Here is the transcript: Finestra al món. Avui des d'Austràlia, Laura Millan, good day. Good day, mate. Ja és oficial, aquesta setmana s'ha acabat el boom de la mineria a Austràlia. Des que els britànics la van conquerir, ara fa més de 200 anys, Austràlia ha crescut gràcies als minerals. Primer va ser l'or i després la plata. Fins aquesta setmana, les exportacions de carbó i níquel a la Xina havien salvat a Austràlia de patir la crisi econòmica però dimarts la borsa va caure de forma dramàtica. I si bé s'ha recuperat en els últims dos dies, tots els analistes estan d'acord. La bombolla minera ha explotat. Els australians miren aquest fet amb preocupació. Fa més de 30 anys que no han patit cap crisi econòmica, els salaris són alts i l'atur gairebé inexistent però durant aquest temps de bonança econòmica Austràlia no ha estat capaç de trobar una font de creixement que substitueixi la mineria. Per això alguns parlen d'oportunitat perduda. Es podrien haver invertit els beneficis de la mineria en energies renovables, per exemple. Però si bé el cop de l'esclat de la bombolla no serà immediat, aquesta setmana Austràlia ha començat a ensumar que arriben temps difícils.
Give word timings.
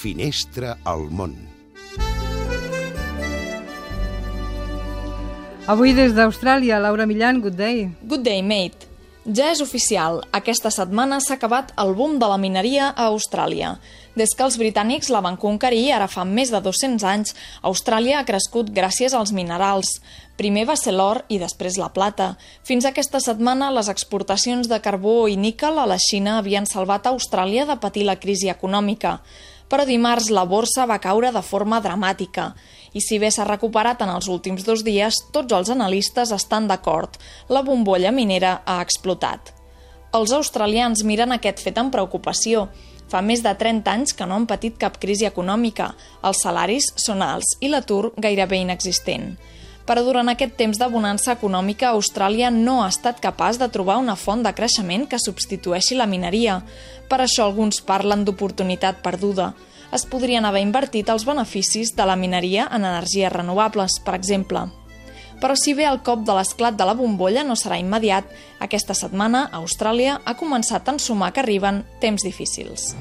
Finestra 0.00 0.78
al 0.88 1.10
món. 1.12 1.34
Avui 5.68 5.92
des 5.92 6.14
d'Austràlia, 6.16 6.78
Laura 6.80 7.04
Millan, 7.04 7.42
good 7.44 7.58
day. 7.58 7.90
Good 8.08 8.24
day, 8.24 8.40
mate. 8.40 8.88
Ja 9.28 9.50
és 9.52 9.60
oficial, 9.60 10.22
aquesta 10.32 10.70
setmana 10.72 11.18
s'ha 11.20 11.36
acabat 11.36 11.74
el 11.78 11.92
boom 11.98 12.16
de 12.18 12.30
la 12.30 12.38
mineria 12.40 12.86
a 12.88 13.10
Austràlia. 13.10 13.74
Des 14.16 14.32
que 14.32 14.46
els 14.46 14.56
britànics 14.56 15.12
la 15.12 15.20
van 15.20 15.36
conquerir, 15.36 15.92
ara 15.92 16.08
fa 16.08 16.24
més 16.24 16.48
de 16.48 16.62
200 16.64 17.04
anys, 17.04 17.36
Austràlia 17.60 18.22
ha 18.22 18.24
crescut 18.24 18.72
gràcies 18.72 19.12
als 19.12 19.34
minerals. 19.36 19.98
Primer 20.40 20.64
va 20.72 20.78
ser 20.80 20.96
l'or 20.96 21.26
i 21.28 21.36
després 21.38 21.76
la 21.76 21.92
plata. 21.92 22.32
Fins 22.64 22.88
aquesta 22.88 23.20
setmana, 23.20 23.68
les 23.76 23.92
exportacions 23.92 24.72
de 24.72 24.80
carbó 24.80 25.28
i 25.28 25.36
níquel 25.36 25.78
a 25.78 25.86
la 25.86 26.00
Xina 26.00 26.38
havien 26.40 26.64
salvat 26.64 27.04
a 27.04 27.12
Austràlia 27.12 27.68
de 27.68 27.76
patir 27.76 28.08
la 28.08 28.16
crisi 28.16 28.48
econòmica 28.48 29.18
però 29.70 29.86
dimarts 29.86 30.28
la 30.34 30.44
borsa 30.50 30.84
va 30.90 30.98
caure 30.98 31.30
de 31.32 31.42
forma 31.46 31.78
dramàtica. 31.80 32.50
I 32.92 33.00
si 33.00 33.20
bé 33.22 33.30
s'ha 33.30 33.46
recuperat 33.46 34.02
en 34.02 34.10
els 34.10 34.26
últims 34.28 34.66
dos 34.66 34.82
dies, 34.84 35.20
tots 35.32 35.54
els 35.54 35.70
analistes 35.70 36.34
estan 36.34 36.66
d'acord. 36.66 37.16
La 37.48 37.62
bombolla 37.62 38.10
minera 38.10 38.58
ha 38.66 38.80
explotat. 38.82 39.54
Els 40.12 40.34
australians 40.34 41.04
miren 41.06 41.30
aquest 41.32 41.62
fet 41.62 41.78
amb 41.78 41.94
preocupació. 41.94 42.66
Fa 43.10 43.22
més 43.22 43.44
de 43.46 43.54
30 43.54 43.90
anys 43.90 44.12
que 44.14 44.26
no 44.26 44.36
han 44.36 44.50
patit 44.50 44.76
cap 44.78 44.98
crisi 44.98 45.26
econòmica, 45.26 45.92
els 46.26 46.42
salaris 46.42 46.90
són 46.98 47.22
alts 47.22 47.56
i 47.60 47.70
l'atur 47.70 48.10
gairebé 48.18 48.58
inexistent 48.62 49.34
però 49.90 50.04
durant 50.06 50.28
aquest 50.30 50.52
temps 50.54 50.78
de 50.78 50.86
bonança 50.86 51.32
econòmica 51.34 51.88
Austràlia 51.96 52.52
no 52.54 52.76
ha 52.84 52.90
estat 52.92 53.18
capaç 53.18 53.56
de 53.58 53.66
trobar 53.74 53.96
una 53.98 54.14
font 54.14 54.44
de 54.46 54.52
creixement 54.54 55.08
que 55.10 55.18
substitueixi 55.18 55.98
la 55.98 56.06
mineria. 56.06 56.60
Per 57.10 57.18
això 57.24 57.48
alguns 57.48 57.80
parlen 57.88 58.22
d'oportunitat 58.22 59.00
perduda. 59.02 59.48
Es 59.90 60.06
podrien 60.06 60.46
haver 60.46 60.62
invertit 60.62 61.10
els 61.10 61.26
beneficis 61.26 61.90
de 61.98 62.06
la 62.06 62.14
mineria 62.14 62.68
en 62.70 62.86
energies 62.86 63.34
renovables, 63.34 63.98
per 64.06 64.14
exemple. 64.14 64.68
Però 65.42 65.58
si 65.58 65.74
bé 65.74 65.90
el 65.90 66.04
cop 66.06 66.22
de 66.22 66.38
l'esclat 66.38 66.78
de 66.78 66.86
la 66.86 66.94
bombolla 66.94 67.42
no 67.42 67.58
serà 67.58 67.80
immediat, 67.82 68.30
aquesta 68.62 68.94
setmana 68.94 69.48
Austràlia 69.58 70.20
ha 70.22 70.38
començat 70.38 70.86
a 70.86 70.94
ensumar 70.94 71.32
que 71.34 71.42
arriben 71.42 71.82
temps 71.98 72.22
difícils. 72.22 72.92